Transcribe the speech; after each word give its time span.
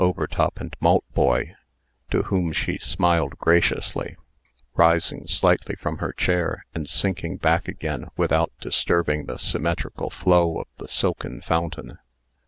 Overtop 0.03 0.59
and 0.59 0.75
Maltboy, 0.81 1.53
to 2.09 2.23
whom 2.23 2.53
she 2.53 2.79
smiled 2.79 3.37
graciously, 3.37 4.15
rising 4.73 5.27
slightly 5.27 5.75
from 5.75 5.99
her 5.99 6.11
chair, 6.11 6.65
and 6.73 6.89
sinking 6.89 7.37
back 7.37 7.67
again, 7.67 8.07
without 8.17 8.51
disturbing 8.59 9.27
the 9.27 9.37
symmetrical 9.37 10.09
flow 10.09 10.59
of 10.59 10.65
the 10.79 10.87
silken 10.87 11.39
fountain. 11.41 11.99